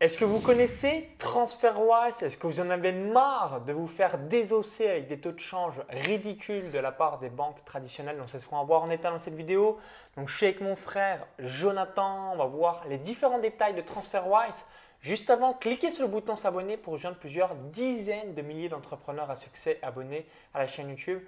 [0.00, 2.22] Est-ce que vous connaissez TransferWise?
[2.22, 5.74] Est-ce que vous en avez marre de vous faire désosser avec des taux de change
[5.88, 8.16] ridicules de la part des banques traditionnelles?
[8.16, 9.76] Donc c'est ce qu'on va voir en état dans cette vidéo.
[10.16, 14.64] Donc je suis avec mon frère Jonathan, on va voir les différents détails de TransferWise.
[15.00, 19.34] Juste avant, cliquez sur le bouton s'abonner pour rejoindre plusieurs dizaines de milliers d'entrepreneurs à
[19.34, 21.22] succès abonnés à la chaîne YouTube.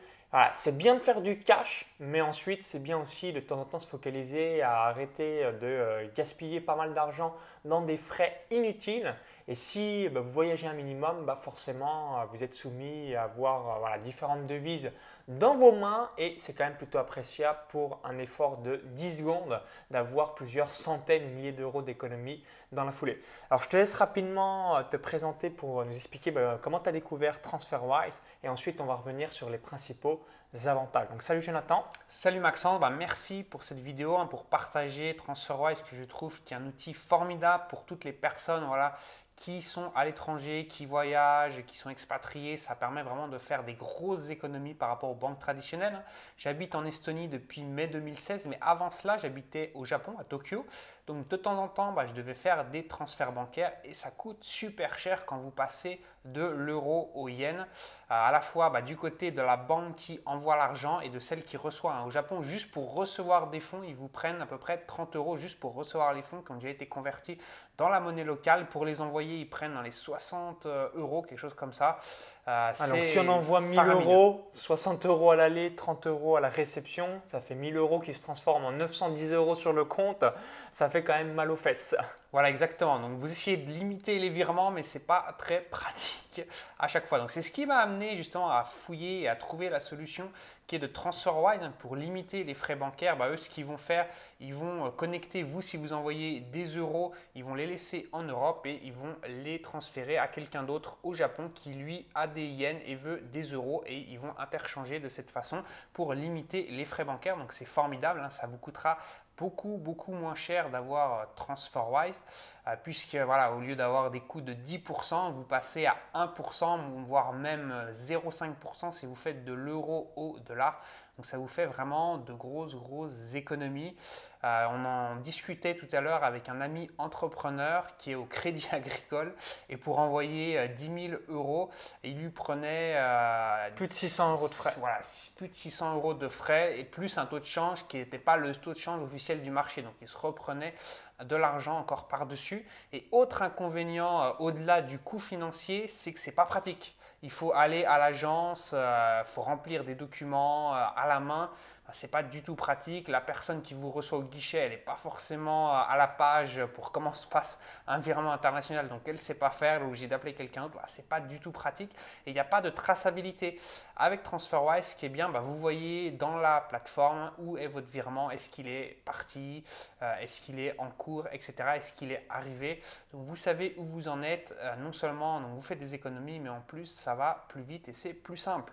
[0.52, 3.80] C'est bien de faire du cash, mais ensuite c'est bien aussi de temps en temps
[3.80, 7.34] se focaliser à arrêter de euh, gaspiller pas mal d'argent
[7.64, 9.16] dans des frais inutiles.
[9.50, 13.84] Et si bah, vous voyagez un minimum, bah, forcément euh, vous êtes soumis à avoir
[13.84, 14.92] euh, différentes devises
[15.26, 19.60] dans vos mains et c'est quand même plutôt appréciable pour un effort de 10 secondes
[19.90, 23.20] d'avoir plusieurs centaines milliers d'euros d'économie dans la foulée.
[23.50, 27.40] Alors je te laisse rapidement te présenter pour nous expliquer bah, comment tu as découvert
[27.42, 30.24] TransferWise et ensuite on va revenir sur les principaux
[30.66, 31.08] avantages.
[31.10, 31.84] Donc salut Jonathan.
[32.08, 36.54] Salut Maxence, bah, merci pour cette vidéo, hein, pour partager TransferWise que je trouve qui
[36.54, 38.96] est un outil formidable pour toutes les personnes voilà,
[39.40, 42.58] qui sont à l'étranger, qui voyagent, qui sont expatriés.
[42.58, 46.04] Ça permet vraiment de faire des grosses économies par rapport aux banques traditionnelles.
[46.36, 50.66] J'habite en Estonie depuis mai 2016, mais avant cela, j'habitais au Japon, à Tokyo.
[51.06, 54.44] Donc de temps en temps, bah, je devais faire des transferts bancaires et ça coûte
[54.44, 57.64] super cher quand vous passez de l'euro au yen, euh,
[58.08, 61.42] à la fois bah, du côté de la banque qui envoie l'argent et de celle
[61.42, 61.94] qui reçoit.
[61.94, 62.04] Hein.
[62.04, 65.36] Au Japon, juste pour recevoir des fonds, ils vous prennent à peu près 30 euros
[65.36, 67.38] juste pour recevoir les fonds qui ont déjà été convertis
[67.80, 68.66] dans la monnaie locale.
[68.66, 71.98] Pour les envoyer, ils prennent dans les 60 euh, euros, quelque chose comme ça.
[72.46, 76.50] Euh, Alors si on envoie 1000 euros, 60 euros à l'aller, 30 euros à la
[76.50, 80.24] réception, ça fait 1000 euros qui se transforment en 910 euros sur le compte.
[80.72, 81.96] Ça fait quand même mal aux fesses.
[82.32, 83.00] Voilà, exactement.
[83.00, 86.42] Donc, vous essayez de limiter les virements, mais ce n'est pas très pratique
[86.78, 87.18] à chaque fois.
[87.18, 90.30] Donc, c'est ce qui m'a amené justement à fouiller et à trouver la solution
[90.70, 93.16] qui est de TransferWise pour limiter les frais bancaires.
[93.16, 94.06] Bah, eux, ce qu'ils vont faire,
[94.38, 98.22] ils vont euh, connecter, vous, si vous envoyez des euros, ils vont les laisser en
[98.22, 102.46] Europe et ils vont les transférer à quelqu'un d'autre au Japon qui, lui, a des
[102.46, 106.84] yens et veut des euros et ils vont interchanger de cette façon pour limiter les
[106.84, 107.36] frais bancaires.
[107.36, 108.20] Donc, c'est formidable.
[108.20, 108.30] Hein.
[108.30, 108.98] ça vous coûtera
[109.40, 112.20] beaucoup, beaucoup moins cher d'avoir euh, TransferWise,
[112.68, 117.32] euh, puisque voilà, au lieu d'avoir des coûts de 10%, vous passez à 1%, voire
[117.32, 120.82] même 0,5% euh, si vous faites de l'euro au dollar.
[121.16, 123.96] Donc ça vous fait vraiment de grosses, grosses économies.
[124.42, 128.66] Euh, on en discutait tout à l'heure avec un ami entrepreneur qui est au Crédit
[128.72, 129.34] Agricole
[129.68, 131.70] et pour envoyer 10 euh, 000 euros,
[132.02, 134.74] il lui prenait euh, plus de 600 euros de frais.
[134.78, 135.00] Voilà,
[135.36, 138.38] plus de 600 euros de frais et plus un taux de change qui n'était pas
[138.38, 139.82] le taux de change officiel du marché.
[139.82, 140.74] Donc il se reprenait
[141.22, 142.66] de l'argent encore par-dessus.
[142.94, 146.96] Et autre inconvénient au-delà du coût financier, c'est que c'est pas pratique.
[147.22, 151.50] Il faut aller à l'agence, il faut remplir des documents à la main.
[151.90, 153.08] Ah, c'est pas du tout pratique.
[153.08, 156.92] La personne qui vous reçoit au guichet, elle n'est pas forcément à la page pour
[156.92, 160.06] comment se passe un virement international, donc elle ne sait pas faire, elle est obligée
[160.06, 160.78] d'appeler quelqu'un d'autre.
[160.86, 161.90] Ce n'est pas du tout pratique
[162.26, 163.60] et il n'y a pas de traçabilité.
[163.96, 167.88] Avec TransferWise, ce qui est bien, bah, vous voyez dans la plateforme où est votre
[167.88, 169.64] virement, est-ce qu'il est parti,
[170.02, 171.54] euh, est-ce qu'il est en cours, etc.
[171.74, 172.84] Est-ce qu'il est arrivé?
[173.12, 174.54] Donc vous savez où vous en êtes.
[174.60, 177.94] Euh, non seulement vous faites des économies, mais en plus ça va plus vite et
[177.94, 178.72] c'est plus simple.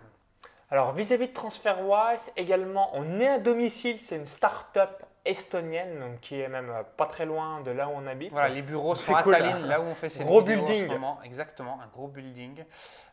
[0.70, 6.40] Alors vis-à-vis de TransferWise, également, on est à domicile, c'est une start-up estonienne, donc qui
[6.40, 8.32] est même pas très loin de là où on habite.
[8.32, 10.84] Voilà, les bureaux sont à Tallinn, là où on fait ces gros building.
[10.84, 11.18] En ce moment.
[11.24, 12.64] Exactement, un gros building.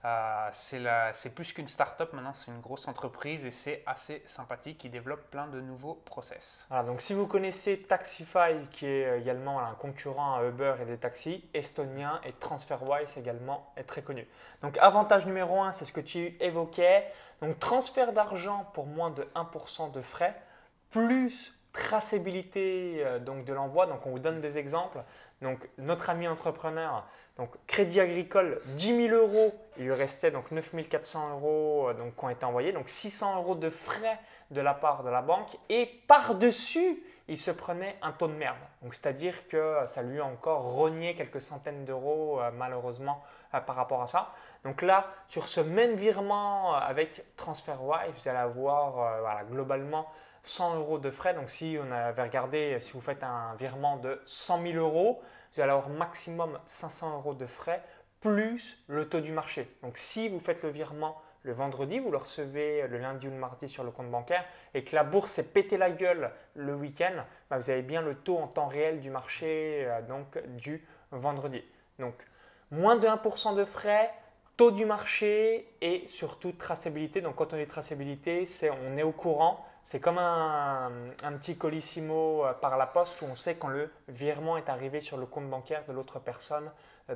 [0.06, 4.84] Euh, c'est plus qu'une start-up maintenant, c'est une grosse entreprise et c'est assez sympathique.
[4.84, 6.68] Ils développent plein de nouveaux process.
[6.70, 10.98] Voilà, donc si vous connaissez Taxify, qui est également un concurrent à Uber et des
[10.98, 14.28] taxis, estonien et TransferWise également est très connu.
[14.62, 17.12] Donc avantage numéro un, c'est ce que tu évoquais.
[17.42, 20.40] Donc transfert d'argent pour moins de 1% de frais,
[20.92, 23.86] plus traçabilité euh, donc de l'envoi.
[23.86, 25.00] Donc on vous donne des exemples.
[25.42, 27.06] Donc notre ami entrepreneur,
[27.38, 32.16] donc Crédit Agricole, 10 000 euros, il lui restait donc 9 400 euros euh, donc,
[32.16, 34.20] qui ont été envoyés, donc 600 euros de frais
[34.52, 38.58] de la part de la banque et par-dessus, il se prenait un taux de merde.
[38.82, 43.22] Donc c'est-à-dire que ça lui a encore rogné quelques centaines d'euros euh, malheureusement
[43.66, 44.34] par rapport à ça.
[44.66, 50.10] Donc là, sur ce même virement avec TransferWise, vous allez avoir voilà, globalement
[50.46, 51.34] 100 euros de frais.
[51.34, 55.22] Donc si on avait regardé, si vous faites un virement de 100 000 euros,
[55.54, 57.84] vous allez avoir maximum 500 euros de frais
[58.22, 59.70] plus le taux du marché.
[59.84, 63.38] Donc si vous faites le virement le vendredi, vous le recevez le lundi ou le
[63.38, 64.44] mardi sur le compte bancaire
[64.74, 68.16] et que la bourse s'est pété la gueule le week-end, bah, vous avez bien le
[68.16, 71.64] taux en temps réel du marché euh, donc du vendredi.
[72.00, 72.16] Donc
[72.72, 74.12] moins de 1% de frais,
[74.58, 77.22] taux du marché et surtout traçabilité.
[77.22, 80.90] Donc quand on dit traçabilité, c'est on est au courant c'est comme un,
[81.40, 85.16] petit colissimo euh, par la poste où on sait quand le virement est arrivé sur
[85.16, 86.72] le compte bancaire de l'autre personne.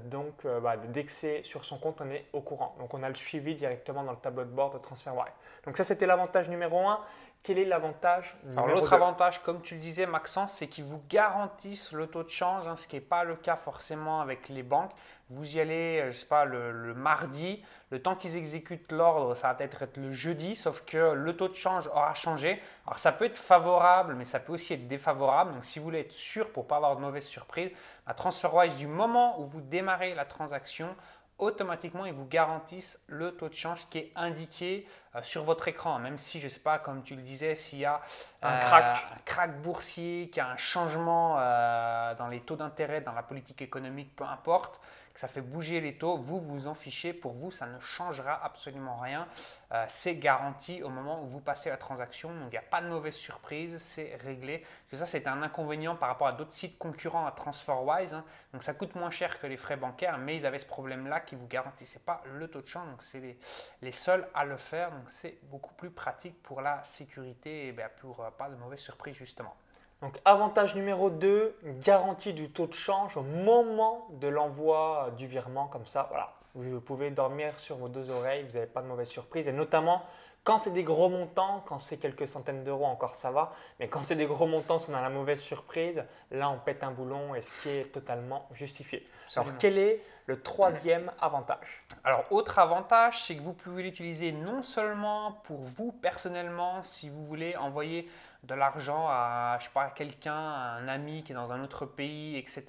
[0.06, 2.76] Donc, euh, bah, dès que c'est sur son compte, on est au courant.
[2.78, 5.34] Donc, on a le suivi directement dans le tableau de bord de TransferWise.
[5.66, 7.00] Donc, ça, c'était l'avantage numéro un.
[7.42, 11.94] Quel est l'avantage Alors l'autre avantage, comme tu le disais Maxence, c'est qu'ils vous garantissent
[11.94, 14.92] le taux de change, hein, ce qui n'est pas le cas forcément avec les banques.
[15.30, 19.50] Vous y allez, euh, je sais pas, le, mardi, le temps qu'ils exécutent l'ordre, ça
[19.50, 22.62] va peut-être être le jeudi, sauf que le taux de change aura changé.
[22.86, 25.54] Alors ça peut être favorable, mais ça peut aussi être défavorable.
[25.54, 27.72] Donc si vous voulez être sûr pour ne pas avoir de mauvaises surprises,
[28.06, 30.96] à TransferWise, du moment où vous démarrez la transaction,
[31.40, 35.98] automatiquement, ils vous garantissent le taux de change qui est indiqué euh, sur votre écran.
[36.00, 38.02] Même si, je ne sais pas, comme tu le disais, s'il y a
[38.42, 38.98] un, euh, crack.
[39.14, 43.24] un crack boursier, qu'il y a un changement euh, dans les taux d'intérêt, dans la
[43.24, 44.80] politique économique, peu importe,
[45.20, 47.12] ça fait bouger les taux, vous vous en fichez.
[47.12, 49.28] Pour vous, ça ne changera absolument rien.
[49.74, 52.30] Euh, c'est garanti au moment où vous passez la transaction.
[52.30, 54.66] Donc il n'y a pas de mauvaise surprise, c'est réglé.
[54.90, 58.14] que ça, c'est un inconvénient par rapport à d'autres sites concurrents à TransferWise.
[58.14, 58.24] Hein.
[58.54, 61.36] Donc ça coûte moins cher que les frais bancaires, mais ils avaient ce problème-là qui
[61.36, 62.90] vous garantissaient pas le taux de change.
[62.90, 63.38] Donc c'est
[63.82, 64.90] les, seuls à le faire.
[64.92, 68.80] Donc c'est beaucoup plus pratique pour la sécurité et bien, pour euh, pas de mauvaise
[68.80, 69.54] surprise justement.
[70.02, 75.68] Donc avantage numéro 2, garantie du taux de change au moment de l'envoi du virement,
[75.68, 79.10] comme ça, voilà, vous pouvez dormir sur vos deux oreilles, vous n'avez pas de mauvaise
[79.10, 79.50] surprise.
[79.50, 80.04] Et notamment,
[80.46, 83.52] quand c'est des gros montants, quand c'est quelques centaines d'euros, encore ça va.
[83.80, 86.04] Mais quand c'est des gros montants, c'est dans la mauvaise surprise.
[86.32, 89.06] Là, on pète un boulon et ce qui est totalement justifié.
[89.36, 91.86] Alors, quel est le troisième avantage?
[92.06, 97.26] Alors, autre avantage, c'est que vous pouvez l'utiliser non seulement pour vous personnellement, si vous
[97.26, 98.10] voulez envoyer
[98.44, 99.60] de l'argent à,
[99.96, 102.66] quelqu'un, un ami qui est dans un autre pays, etc.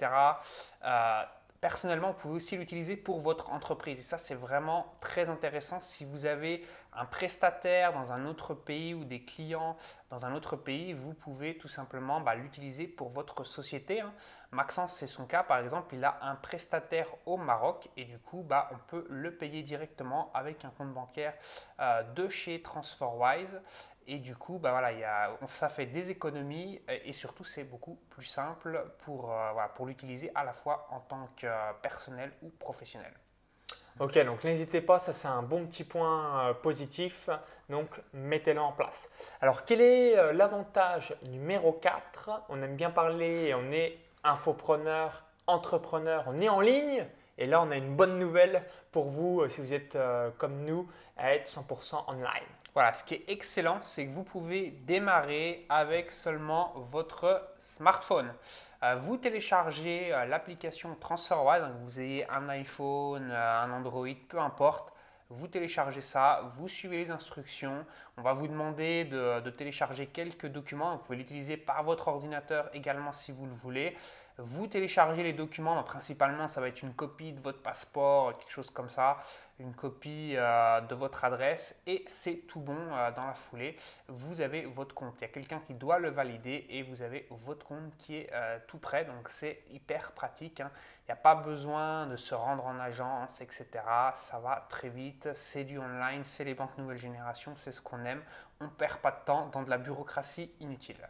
[0.83, 1.23] Euh,
[1.61, 3.99] personnellement, vous pouvez aussi l'utiliser pour votre entreprise.
[3.99, 8.93] Et ça, c'est vraiment très intéressant si vous avez un prestataire dans un autre pays
[8.93, 9.77] ou des clients
[10.09, 14.01] dans un autre pays, vous pouvez tout simplement bah, l'utiliser pour votre société.
[14.01, 14.13] Hein.
[14.51, 18.43] Maxence, c'est son cas, par exemple, il a un prestataire au Maroc et du coup,
[18.43, 21.33] bah, on peut le payer directement avec un compte bancaire
[21.79, 23.61] euh, de chez TransferWise.
[24.07, 24.81] Et du coup, bah
[25.47, 30.43] ça fait des économies et surtout c'est beaucoup plus simple pour, euh, pour l'utiliser à
[30.43, 31.47] la fois en tant que
[31.81, 33.13] personnel ou professionnel.
[33.99, 37.29] Ok, donc n'hésitez pas, ça c'est un bon petit point euh, positif,
[37.69, 39.09] donc mettez-le en place.
[39.41, 46.23] Alors quel est euh, l'avantage numéro 4 On aime bien parler, on est infopreneur, entrepreneur,
[46.27, 47.05] on est en ligne
[47.37, 49.97] et là on a une bonne nouvelle pour vous si vous êtes
[50.37, 50.87] comme nous
[51.17, 52.47] à être 100% online.
[52.73, 58.33] Voilà, ce qui est excellent, c'est que vous pouvez démarrer avec seulement votre smartphone.
[58.83, 64.93] Euh, vous téléchargez euh, l'application TransferWise, vous ayez un iPhone, euh, un Android, peu importe.
[65.33, 67.85] Vous téléchargez ça, vous suivez les instructions.
[68.17, 70.97] On va vous demander de, télécharger quelques documents.
[70.97, 73.95] Vous pouvez l'utiliser par votre ordinateur également si vous le voulez.
[74.43, 78.69] Vous téléchargez les documents, principalement ça va être une copie de votre passeport, quelque chose
[78.71, 79.17] comme ça,
[79.59, 83.77] une copie euh, de votre adresse et c'est tout bon euh, dans la foulée.
[84.07, 85.13] Vous avez votre compte.
[85.19, 88.29] Il y a quelqu'un qui doit le valider et vous avez votre compte qui est
[88.33, 89.05] euh, tout prêt.
[89.05, 90.59] Donc c'est hyper pratique.
[90.59, 90.71] Hein.
[91.03, 93.67] Il n'y a pas besoin de se rendre en agence, etc.
[94.15, 95.29] Ça va très vite.
[95.35, 98.23] C'est du online, c'est les banques nouvelle génération, c'est ce qu'on aime.
[98.59, 101.07] On ne perd pas de temps dans de la bureaucratie inutile.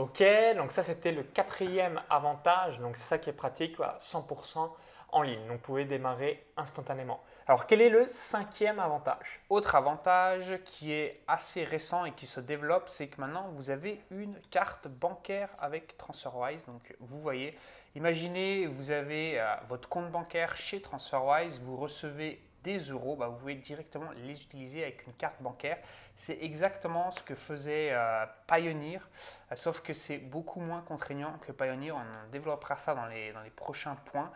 [0.00, 0.24] Ok,
[0.56, 4.70] donc ça c'était le quatrième avantage, donc c'est ça qui est pratique, 100%
[5.12, 7.22] en ligne, donc vous pouvez démarrer instantanément.
[7.46, 9.42] Alors quel est le cinquième avantage?
[9.50, 14.00] Autre avantage qui est assez récent et qui se développe, c'est que maintenant vous avez
[14.10, 17.58] une carte bancaire avec TransferWise, donc vous voyez,
[17.94, 23.36] imaginez vous avez euh, votre compte bancaire chez TransferWise, vous recevez des euros, bah, vous
[23.36, 25.78] pouvez directement les utiliser avec une carte bancaire.
[26.16, 29.00] C'est exactement ce que faisait euh, Pioneer,
[29.56, 31.92] sauf que c'est beaucoup moins contraignant que Pioneer.
[31.92, 34.30] On développera ça dans les, dans les prochains points.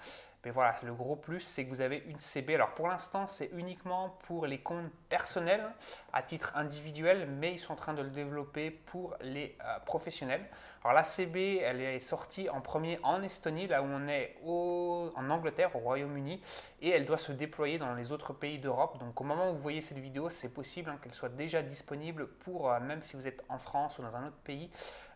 [0.45, 2.55] Mais voilà, le gros plus, c'est que vous avez une CB.
[2.55, 5.65] Alors pour l'instant, c'est uniquement pour les comptes personnels
[6.13, 10.45] à titre individuel, mais ils sont en train de le développer pour les euh, professionnels.
[10.83, 15.31] Alors la CB, elle est sortie en premier en Estonie, là où on est en
[15.31, 16.43] Angleterre, au Royaume-Uni,
[16.83, 18.99] et elle doit se déployer dans les autres pays d'Europe.
[18.99, 22.29] Donc au moment où vous voyez cette vidéo, c'est possible hein, qu'elle soit déjà disponible
[22.29, 24.71] pour, euh, même si vous êtes en France ou dans un autre pays.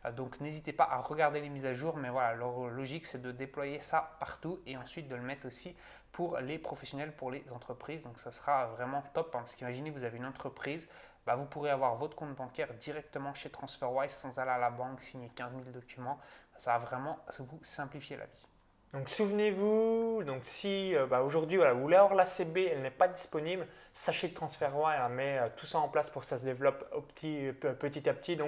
[0.04, 3.20] Euh, donc n'hésitez pas à regarder les mises à jour, mais voilà, leur logique c'est
[3.22, 5.76] de déployer ça partout et ensuite de le mettre aussi
[6.12, 8.02] pour les professionnels, pour les entreprises.
[8.02, 10.88] Donc ça sera vraiment top, hein, parce qu'imaginez vous avez une entreprise,
[11.26, 15.00] bah, vous pourrez avoir votre compte bancaire directement chez TransferWise sans aller à la banque,
[15.00, 16.18] signer 15 000 documents.
[16.56, 18.46] Ça va vraiment vous simplifier la vie.
[18.94, 22.90] Donc souvenez-vous, donc si euh, bah, aujourd'hui voilà, vous voulez avoir la CB, elle n'est
[22.90, 26.88] pas disponible, sachez que TransferWise met tout ça en place pour que ça se développe
[27.12, 28.38] petit, à petit.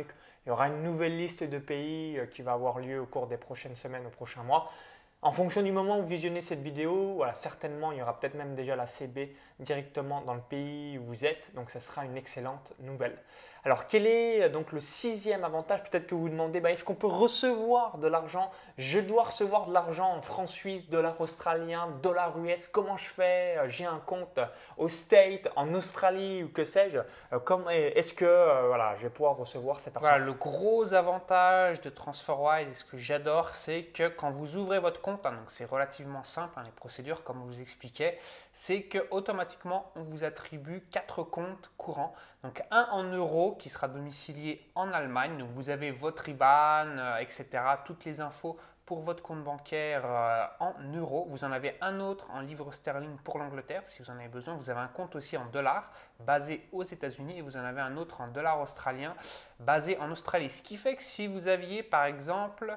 [0.44, 3.37] Il y aura une nouvelle liste de pays qui va avoir lieu au cours des
[3.37, 4.70] prochaines semaines, aux prochains mois.
[5.23, 8.54] En fonction du moment où vous visionnez cette vidéo, certainement il y aura peut-être même
[8.54, 12.72] déjà la CB directement dans le pays où vous êtes, donc ça sera une excellente
[12.80, 13.16] nouvelle.
[13.64, 16.82] Alors quel est euh, donc le sixième avantage Peut-être que vous vous demandez, bah, est-ce
[16.84, 18.50] qu'on peut recevoir de l'argent?
[18.78, 22.68] Je dois recevoir de l'argent en francs suisses, dollars australiens, dollars US.
[22.68, 23.58] Comment je fais?
[23.58, 24.40] Euh, J'ai un compte
[24.78, 26.98] au State, en Australie ou que sais-je.
[27.32, 30.16] Euh, est-ce que voilà, je vais pouvoir recevoir cet argent?
[30.16, 35.26] Le gros avantage de TransferWise ce que j'adore, c'est que quand vous ouvrez votre compte,
[35.26, 38.18] hein, donc c'est relativement simple, hein, les procédures comme je vous expliquais,
[38.52, 42.14] c'est que automatiquement on vous attribue quatre comptes courants.
[42.42, 45.38] Donc un en euros qui sera domicilié en Allemagne.
[45.38, 47.47] Donc vous avez votre IBAN, euh, etc.
[47.85, 51.26] Toutes les infos pour votre compte bancaire euh, en euros.
[51.30, 54.54] Vous en avez un autre en livres sterling pour l'Angleterre si vous en avez besoin.
[54.54, 55.90] Vous avez un compte aussi en dollars
[56.26, 59.14] basé aux États-Unis et vous en avez un autre en dollars australiens
[59.58, 60.50] basé en Australie.
[60.50, 62.76] Ce qui fait que si vous aviez par exemple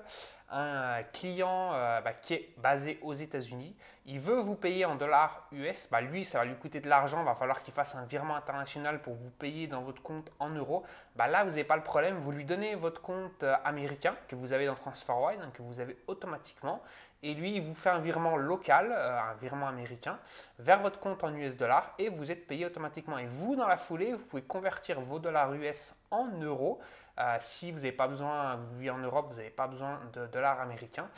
[0.50, 5.47] un client euh, bah, qui est basé aux États-Unis, il veut vous payer en dollars
[5.51, 8.35] US, bah, lui, ça va lui coûter de l'argent, va falloir qu'il fasse un virement
[8.35, 10.83] international pour vous payer dans votre compte en euros.
[11.15, 14.35] Bah, là, vous n'avez pas le problème, vous lui donnez votre compte euh, américain que
[14.35, 16.83] vous avez dans TransferWise, hein, que vous avez automatiquement,
[17.24, 20.20] et lui, il vous fait un virement local, euh, un virement américain,
[20.60, 23.18] vers votre compte en US dollars, et vous êtes payé automatiquement.
[23.18, 26.82] Et vous, dans la foulée, vous pouvez convertir vos dollars US en euros
[27.20, 30.25] euh, si vous n'avez pas besoin, vous vivez en Europe, vous n'avez pas besoin de
[30.27, 31.10] dollars américains.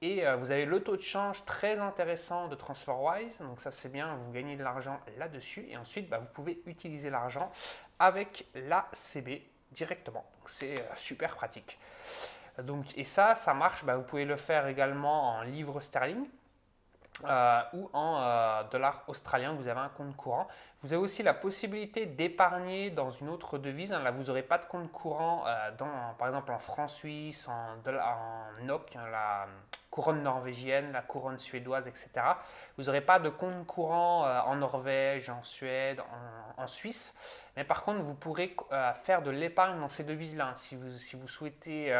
[0.00, 3.38] Et euh, vous avez le taux de change très intéressant de TransferWise.
[3.38, 5.66] Donc ça c'est bien, vous gagnez de l'argent là-dessus.
[5.68, 7.52] Et ensuite, bah, vous pouvez utiliser l'argent
[7.98, 10.24] avec la CB directement.
[10.40, 11.78] Donc c'est super pratique.
[12.58, 13.84] Donc, et ça, ça marche.
[13.84, 16.26] Bah, vous pouvez le faire également en livres sterling.
[17.72, 20.48] ou en dollars australiens, vous avez un compte courant.
[20.82, 23.92] Vous avez aussi la possibilité d'épargner dans une autre devise.
[23.92, 27.76] Là, vous n'aurez pas de compte courant, euh, dans, par exemple en francs suisses, en,
[27.86, 29.46] en NOK, hein, la
[29.92, 32.10] couronne norvégienne, la couronne suédoise, etc.
[32.78, 36.00] Vous n'aurez pas de compte courant euh, en Norvège, en Suède,
[36.56, 37.14] en, Suisse.
[37.56, 40.52] Mais par contre, vous pourrez euh, faire de l'épargne dans ces devises-là.
[40.54, 41.94] Si vous, si vous souhaitez,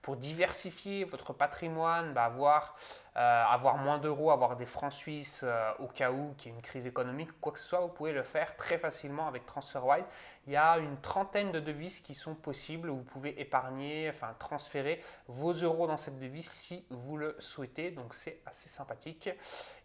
[0.00, 2.76] pour diversifier votre patrimoine, bah, avoir,
[3.14, 5.44] avoir moins d'euros, avoir des francs suisses
[5.80, 8.12] au cas où il y a une crise économique quoi que ce soit, vous pouvez
[8.12, 10.04] le faire très facilement avec TransferWise.
[10.46, 12.88] Il y a une trentaine de devises qui sont possibles.
[12.88, 17.90] Vous pouvez épargner, enfin transférer vos euros dans cette devise si vous le souhaitez.
[17.90, 19.28] Donc c'est assez sympathique.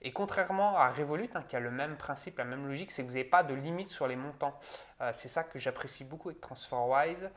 [0.04, 3.08] Et contrairement à Revolut, hein, qui a le même principe, la même logique, c'est que
[3.08, 4.58] vous n'avez pas de limite sur les montants.
[5.02, 7.30] Euh, c'est ça que j'apprécie beaucoup avec TransferWise.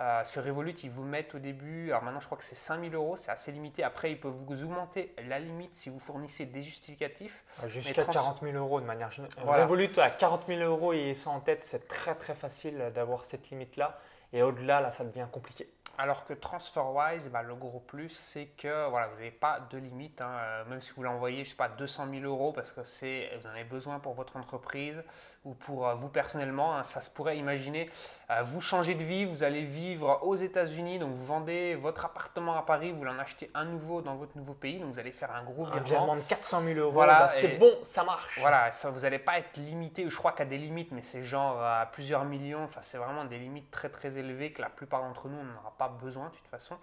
[0.00, 2.54] Euh, parce que Revolut, ils vous mettent au début, alors maintenant je crois que c'est
[2.54, 3.84] 5000 euros, c'est assez limité.
[3.84, 7.44] Après, ils peuvent vous augmenter la limite si vous fournissez des justificatifs.
[7.62, 9.62] Ah, jusqu'à 40 000 euros de manière générale.
[9.62, 13.50] Revolut, à 40 000 euros, et ça en tête, c'est très très facile d'avoir cette
[13.50, 13.98] limite-là.
[14.32, 15.68] Et au-delà, là, ça devient compliqué.
[15.98, 20.22] Alors que TransferWise, bah, le gros plus, c'est que voilà, vous n'avez pas de limite.
[20.22, 20.30] Hein.
[20.30, 23.50] Euh, même si vous l'envoyez, je sais pas, 200 000 euros parce que vous en
[23.50, 25.02] avez besoin pour votre entreprise
[25.44, 26.76] ou pour euh, vous personnellement.
[26.76, 26.82] Hein.
[26.82, 27.88] ça se pourrait imaginer,
[28.30, 32.56] euh, vous changez de vie, vous allez vivre aux États-Unis, donc vous vendez votre appartement
[32.56, 35.12] à Paris, vous voulez en acheter un nouveau dans votre nouveau pays, donc vous allez
[35.12, 35.80] faire un gros virement.
[35.80, 38.38] Un virement de 400 000 euros, voilà, bah, c'est bon, ça marche.
[38.38, 41.02] Voilà, ça, vous n'allez pas être limité, je crois qu'il y a des limites, mais
[41.02, 44.68] c'est genre à plusieurs millions, enfin c'est vraiment des limites très très élevées que la
[44.68, 46.76] plupart d'entre nous, on n'aura pas besoin de toute façon.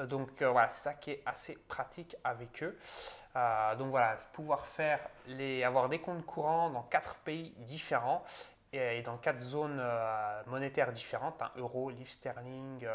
[0.00, 2.78] Euh, donc voilà, c'est ça qui est assez pratique avec eux.
[3.36, 8.24] Euh, donc voilà, pouvoir faire les, avoir des comptes courants dans quatre pays différents
[8.72, 12.86] et, dans quatre zones euh, monétaires différentes, hein, euro, livre sterling,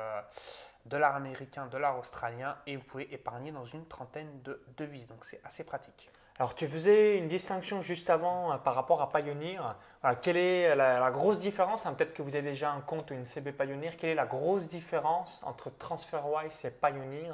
[0.85, 5.07] dollar américain, dollar australien, et vous pouvez épargner dans une trentaine de devises.
[5.07, 6.09] Donc c'est assez pratique.
[6.37, 9.61] Alors tu faisais une distinction juste avant euh, par rapport à Pioneer.
[10.21, 13.23] quelle est la, grosse différence hein, Peut-être que vous avez déjà un compte ou une
[13.23, 13.95] CB Pioneer.
[13.97, 17.31] Quelle est la grosse différence entre TransferWise et Pioneer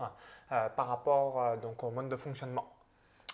[0.51, 2.71] euh, par rapport euh, donc, au mode de fonctionnement?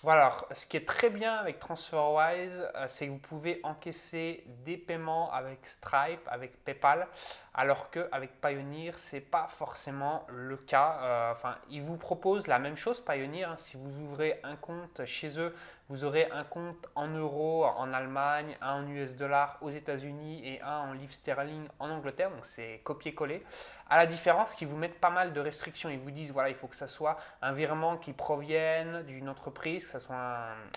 [0.10, 5.32] Alors, ce qui est très bien avec TransferWise, c'est que vous pouvez encaisser des paiements
[5.32, 7.08] avec Stripe, avec PayPal,
[7.54, 11.32] alors qu'avec Pioneer, ce n'est pas forcément le cas.
[11.32, 13.46] enfin, ils vous proposent la même chose, Pioneer.
[13.46, 13.56] Hein.
[13.58, 15.56] si vous ouvrez un compte chez eux,
[15.90, 20.62] vous aurez un compte en euros en Allemagne, un en US dollars aux États-Unis et
[20.62, 22.30] un en livres sterling en Angleterre.
[22.30, 23.44] Donc c'est copier-coller.
[23.90, 25.90] À la différence qu'ils vous mettent pas mal de restrictions.
[25.90, 29.86] Ils vous disent voilà, il faut que ça soit un virement qui provienne d'une entreprise,
[29.86, 30.18] que ce soit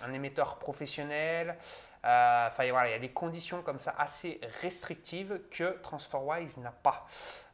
[0.02, 1.56] un, émetteur professionnel.
[2.04, 6.70] Euh, enfin, voilà, il y a des conditions comme ça assez restrictives que TransferWise n'a
[6.70, 7.06] pas.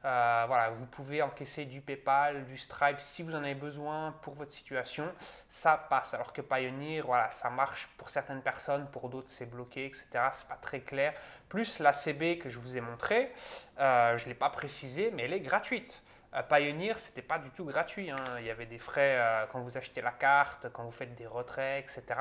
[0.06, 4.34] Euh, voilà, vous pouvez encaisser du PayPal, du Stripe si vous en avez besoin pour
[4.34, 5.12] votre situation,
[5.50, 6.14] ça passe.
[6.14, 10.06] Alors que Pioneer, voilà, ça marche pour certaines personnes, pour d'autres c'est bloqué, etc.
[10.32, 11.12] C'est pas très clair.
[11.48, 13.32] Plus la CB que je vous ai montré,
[13.80, 16.00] euh, je ne l'ai pas précisé, mais elle est gratuite.
[16.34, 18.08] Euh, Pioneer, c'était pas du tout gratuit.
[18.12, 18.16] Hein.
[18.38, 19.18] Il y avait des frais
[19.50, 22.20] quand vous achetez la carte, quand vous faites des retraits, etc.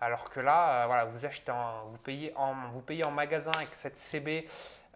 [0.00, 1.52] Alors que là, voilà, vous achetez,
[1.84, 4.48] vous payez en, vous payez en magasin avec cette CB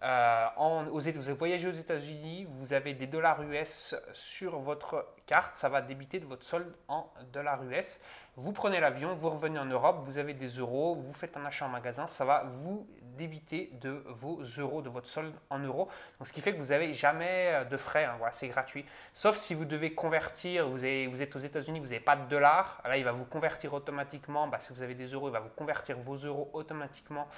[0.03, 5.55] euh, en, aux, vous voyagez aux États-Unis, vous avez des dollars US sur votre carte,
[5.55, 8.01] ça va débiter de votre solde en dollars US.
[8.35, 11.65] Vous prenez l'avion, vous revenez en Europe, vous avez des euros, vous faites un achat
[11.65, 12.85] en magasin, ça va vous
[13.15, 15.87] débiter de vos euros, de votre solde en euros.
[16.19, 18.85] Donc, ce qui fait que vous n'avez jamais euh, de frais, hein, c'est gratuit.
[19.13, 22.97] Sauf si vous devez convertir, vous êtes aux États-Unis, vous n'avez pas de dollars, là
[22.97, 25.97] il va vous convertir automatiquement, bah, si vous avez des euros, il va vous convertir
[25.99, 27.29] vos euros automatiquement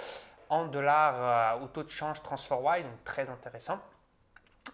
[0.48, 3.78] en dollars euh, au taux de change TransferWise, donc très intéressant.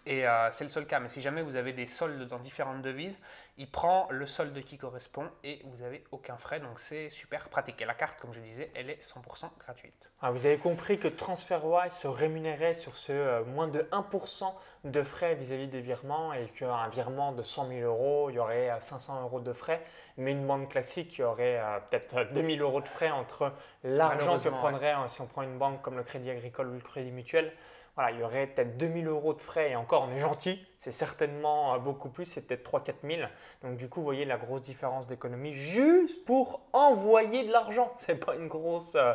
[0.05, 0.99] Et euh, c'est le seul cas.
[0.99, 3.17] Mais si jamais vous avez des soldes dans différentes devises,
[3.57, 6.59] il prend le solde qui correspond et vous n'avez aucun frais.
[6.59, 7.81] Donc c'est super pratique.
[7.81, 10.09] Et la carte, comme je disais, elle est 100% gratuite.
[10.21, 14.53] Ah, vous avez compris que TransferWise se rémunérait sur ce euh, moins de 1%
[14.85, 18.71] de frais vis-à-vis des virements et qu'un virement de 100 000 euros, il y aurait
[18.81, 19.81] 500 euros de frais.
[20.17, 21.59] Mais une banque classique, il y aurait
[21.89, 23.51] peut-être 2000 euros de frais entre
[23.83, 27.11] l'argent que prendrait si on prend une banque comme le Crédit Agricole ou le Crédit
[27.11, 27.51] Mutuel
[27.95, 30.91] voilà, il y aurait peut-être 2000 euros de frais et encore on est gentil, c'est
[30.91, 33.21] certainement euh, beaucoup plus, c'est peut-être 3-4 000.
[33.63, 37.93] Donc du coup, vous voyez la grosse différence d'économie juste pour envoyer de l'argent.
[37.99, 39.13] Ce n'est pas une grosse euh,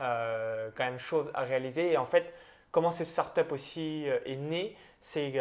[0.00, 1.92] euh, quand même chose à réaliser.
[1.92, 2.34] Et en fait,
[2.72, 5.32] comment cette startup aussi est née, c'est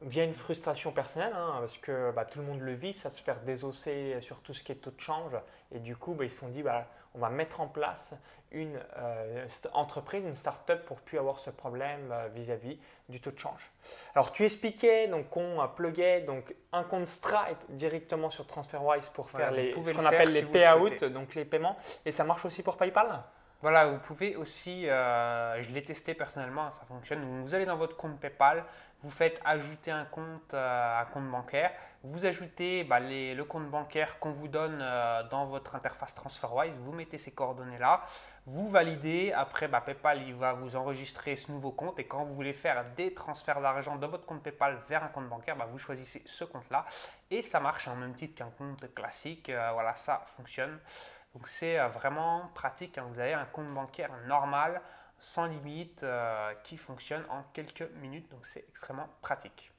[0.00, 3.20] via une frustration personnelle, hein, parce que bah, tout le monde le vit, ça se
[3.20, 5.32] faire désosser sur tout ce qui est taux de change.
[5.72, 8.14] Et du coup, bah, ils se sont dit, bah, on va mettre en place
[8.50, 12.78] une euh, entreprise, une start-up pour plus avoir ce problème euh, vis-à-vis
[13.08, 13.70] du taux de change.
[14.14, 19.50] Alors tu expliquais donc qu'on pluguait donc un compte Stripe directement sur TransferWise pour faire
[19.50, 23.22] les, ce qu'on appelle les payouts, donc les paiements, et ça marche aussi pour PayPal?
[23.60, 27.42] Voilà, vous pouvez aussi, euh, je l'ai testé personnellement, ça fonctionne.
[27.42, 28.64] Vous allez dans votre compte PayPal,
[29.02, 31.70] vous faites ajouter un compte, un compte bancaire,
[32.02, 34.78] vous ajoutez bah, le compte bancaire qu'on vous donne
[35.30, 38.02] dans votre interface TransferWise, vous mettez ces coordonnées là,
[38.46, 42.34] vous validez, après bah, PayPal il va vous enregistrer ce nouveau compte et quand vous
[42.34, 45.76] voulez faire des transferts d'argent de votre compte PayPal vers un compte bancaire, bah, vous
[45.76, 46.86] choisissez ce compte-là
[47.30, 49.50] et ça marche en même titre qu'un compte classique.
[49.50, 50.78] Euh, voilà, ça fonctionne.
[51.34, 52.96] Donc c'est euh, vraiment pratique.
[52.96, 53.04] Hein.
[53.12, 54.80] Vous avez un compte bancaire normal,
[55.18, 58.30] sans limite, euh, qui fonctionne en quelques minutes.
[58.30, 59.72] Donc c'est extrêmement pratique.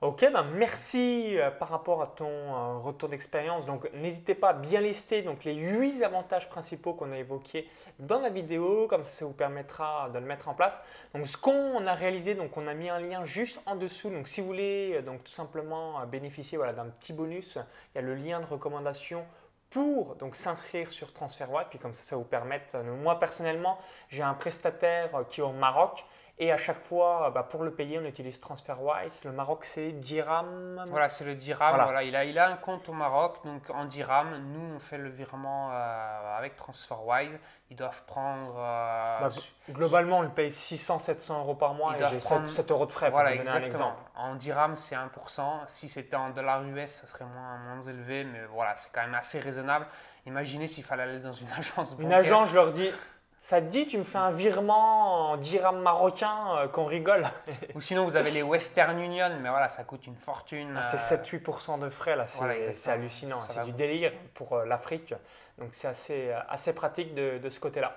[0.00, 3.66] Ok, ben merci euh, par rapport à ton euh, retour d'expérience.
[3.66, 7.68] Donc n'hésitez pas à bien lister donc, les 8 avantages principaux qu'on a évoqués
[7.98, 10.80] dans la vidéo, comme ça ça vous permettra de le mettre en place.
[11.14, 14.08] Donc ce qu'on a réalisé, donc on a mis un lien juste en dessous.
[14.10, 17.58] Donc si vous voulez donc tout simplement bénéficier voilà, d'un petit bonus,
[17.94, 19.24] il y a le lien de recommandation
[19.70, 21.66] pour donc s'inscrire sur TransferWise.
[21.70, 22.76] Puis comme ça, ça vous permettre.
[22.78, 23.78] Moi personnellement,
[24.08, 26.04] j'ai un prestataire qui est au Maroc
[26.40, 29.24] et à chaque fois, bah, pour le payer, on utilise TransferWise.
[29.24, 30.80] Le Maroc, c'est Dirham.
[30.86, 31.74] Voilà, c'est le Dirham.
[31.74, 32.04] Voilà.
[32.04, 34.28] il, a, il a un compte au Maroc, donc en Dirham.
[34.52, 37.40] Nous, on fait le virement euh, avec TransferWise.
[37.70, 38.54] Ils doivent prendre.
[38.56, 39.30] Euh, bah,
[39.70, 43.10] globalement, on le paye 600-700 euros par mois et j'ai 7, euros de frais.
[43.10, 43.64] Voilà, pour exactement.
[43.64, 44.02] Un exemple.
[44.14, 45.42] En Dirham, c'est 1%.
[45.66, 49.14] Si c'était en dollars US, ça serait moins, moins élevé, mais voilà, c'est quand même
[49.14, 49.86] assez raisonnable.
[50.24, 52.06] Imaginez s'il fallait aller dans une agence bancaire.
[52.06, 52.92] Une agence, je leur dis
[53.40, 57.26] ça te dit, tu me fais un virement en dirham marocain euh, qu'on rigole.
[57.74, 60.74] Ou sinon, vous avez les Western Union, mais voilà, ça coûte une fortune.
[60.76, 63.40] Ah, c'est 7-8% de frais, là, c'est hallucinant.
[63.50, 65.14] c'est du délire pour euh, l'Afrique.
[65.58, 67.96] Donc, c'est assez, euh, assez pratique de, de ce côté-là.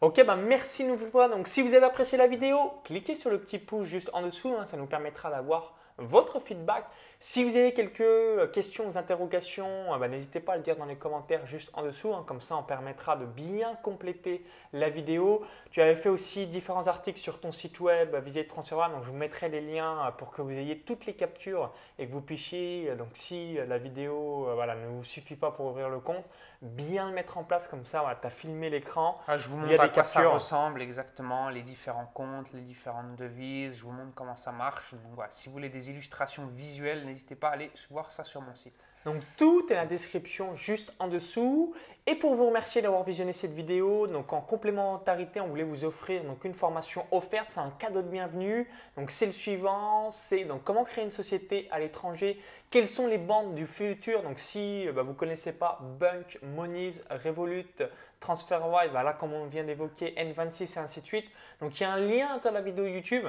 [0.00, 1.28] Ok, ben merci nouvelle fois.
[1.28, 4.54] Donc, si vous avez apprécié la vidéo, cliquez sur le petit pouce juste en dessous.
[4.56, 6.84] Hein, ça nous permettra d'avoir votre feedback.
[7.20, 10.84] Si vous avez quelques euh, questions interrogations, euh, bah, n'hésitez pas à le dire dans
[10.84, 12.14] les commentaires juste en dessous.
[12.14, 12.22] Hein.
[12.24, 15.44] comme ça, on permettra de bien compléter la vidéo.
[15.72, 18.92] Tu avais fait aussi différents articles sur ton site web euh, Visite TransferWise.
[18.92, 22.12] Donc, je vous mettrai les liens pour que vous ayez toutes les captures et que
[22.12, 26.24] vous puissiez, donc si la vidéo ne vous suffit pas pour ouvrir le compte,
[26.62, 27.68] bien le mettre en place.
[27.68, 29.20] Comme ça, tu as filmé l'écran.
[29.26, 33.76] Ah, je vous montre à quoi ça ressemble exactement, les différents comptes, les différentes devises.
[33.76, 34.92] Je vous montre comment ça marche.
[34.92, 38.40] Donc, voilà, si vous voulez des illustrations visuelles, n'hésitez pas à aller voir ça sur
[38.40, 38.74] mon site.
[39.04, 41.74] Donc tout est la description juste en dessous.
[42.06, 46.24] Et pour vous remercier d'avoir visionné cette vidéo, donc en complémentarité, on voulait vous offrir
[46.24, 48.66] donc une formation offerte, c'est un cadeau de bienvenue.
[48.96, 53.18] Donc c'est le suivant, c'est donc comment créer une société à l'étranger, quelles sont les
[53.18, 54.22] banques du futur?
[54.22, 57.66] Donc si bah, vous ne connaissez pas Bunch, Moniz, Revolut,
[58.20, 61.26] TransferWise, bah, là comme on vient d'évoquer, N26 et ainsi de suite.
[61.60, 63.26] Donc il y a un lien dans la vidéo YouTube.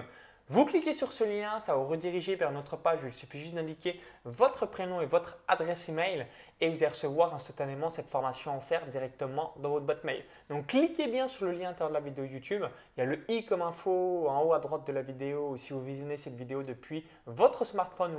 [0.52, 3.02] Vous cliquez sur ce lien, ça va vous rediriger vers notre page.
[3.06, 6.26] Il suffit juste d'indiquer votre prénom et votre adresse email
[6.60, 10.24] et vous allez recevoir instantanément cette formation offerte directement dans votre boîte mail.
[10.50, 12.64] Donc cliquez bien sur le lien à l'intérieur de la vidéo YouTube.
[12.98, 15.72] Il y a le i comme info en haut à droite de la vidéo si
[15.72, 18.16] vous visionnez cette vidéo depuis votre smartphone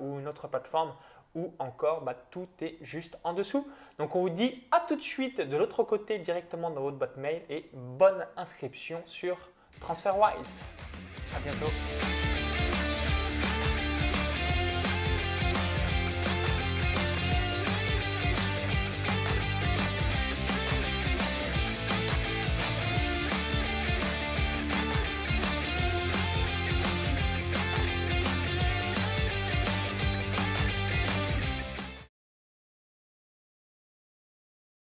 [0.00, 0.94] ou, une autre plateforme
[1.34, 3.68] ou encore bah, tout est juste en dessous.
[3.98, 7.18] Donc on vous dit à tout de suite de l'autre côté directement dans votre boîte
[7.18, 9.36] mail et bonne inscription sur
[9.82, 10.95] TransferWise.
[11.34, 11.72] À bientôt.